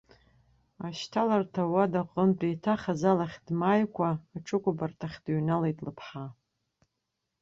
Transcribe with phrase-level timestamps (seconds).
[0.85, 6.25] Ашьҭаларҭа уада аҟнытә, еиҭах азал ахь дмааикәа, аҽыкәабарҭахь дыҩналеит лыԥҳа.